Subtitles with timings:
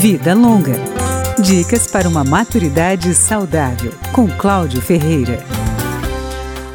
[0.00, 0.76] Vida Longa.
[1.38, 5.44] Dicas para uma maturidade saudável, com Cláudio Ferreira.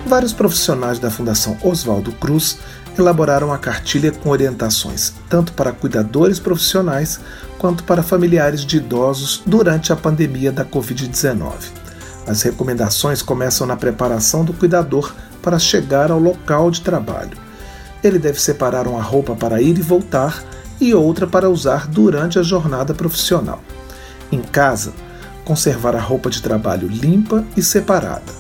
[0.05, 2.59] Vários profissionais da Fundação Oswaldo Cruz
[2.96, 7.20] elaboraram a cartilha com orientações tanto para cuidadores profissionais
[7.57, 11.52] quanto para familiares de idosos durante a pandemia da Covid-19.
[12.28, 17.36] As recomendações começam na preparação do cuidador para chegar ao local de trabalho.
[18.04, 20.44] Ele deve separar uma roupa para ir e voltar
[20.80, 23.61] e outra para usar durante a jornada profissional.
[24.32, 24.93] Em casa,
[25.43, 28.33] conservar a roupa de trabalho limpa e separada.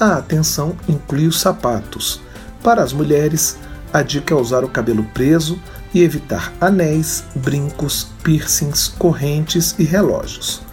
[0.00, 2.20] A atenção inclui os sapatos.
[2.62, 3.56] Para as mulheres,
[3.92, 5.58] a dica é usar o cabelo preso
[5.92, 10.67] e evitar anéis, brincos, piercings, correntes e relógios.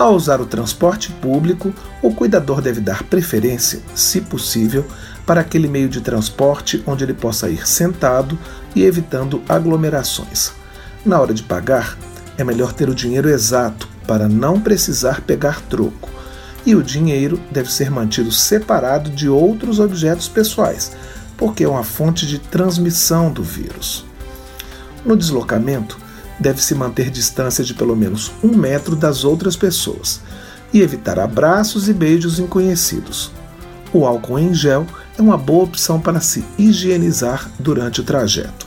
[0.00, 4.82] Ao usar o transporte público, o cuidador deve dar preferência, se possível,
[5.26, 8.38] para aquele meio de transporte onde ele possa ir sentado
[8.74, 10.52] e evitando aglomerações.
[11.04, 11.98] Na hora de pagar,
[12.38, 16.08] é melhor ter o dinheiro exato para não precisar pegar troco.
[16.64, 20.96] E o dinheiro deve ser mantido separado de outros objetos pessoais,
[21.36, 24.06] porque é uma fonte de transmissão do vírus.
[25.04, 25.98] No deslocamento,
[26.40, 30.20] deve-se manter distância de pelo menos um metro das outras pessoas
[30.72, 33.30] e evitar abraços e beijos inconhecidos.
[33.92, 34.86] O álcool em gel
[35.18, 38.66] é uma boa opção para se higienizar durante o trajeto.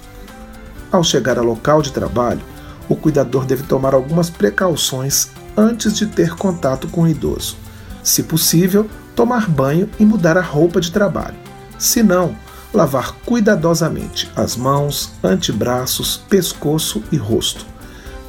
[0.91, 2.41] Ao chegar ao local de trabalho,
[2.87, 7.57] o cuidador deve tomar algumas precauções antes de ter contato com o idoso.
[8.03, 11.35] Se possível, tomar banho e mudar a roupa de trabalho.
[11.79, 12.35] Se não,
[12.73, 17.65] lavar cuidadosamente as mãos, antebraços, pescoço e rosto.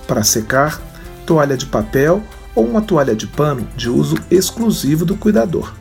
[0.07, 0.81] Para secar,
[1.25, 2.23] toalha de papel
[2.55, 5.73] ou uma toalha de pano de uso exclusivo do cuidador.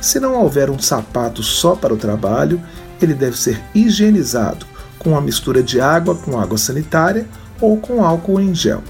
[0.00, 2.60] Se não houver um sapato só para o trabalho,
[3.00, 4.66] ele deve ser higienizado
[4.98, 7.26] com uma mistura de água com água sanitária
[7.60, 8.82] ou com álcool em gel.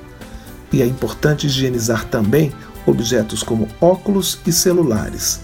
[0.73, 2.53] E é importante higienizar também
[2.87, 5.41] objetos como óculos e celulares.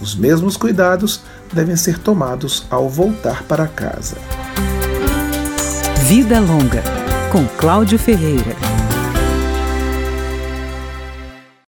[0.00, 1.20] Os mesmos cuidados
[1.52, 4.16] devem ser tomados ao voltar para casa.
[6.04, 6.82] Vida Longa,
[7.30, 8.71] com Cláudio Ferreira.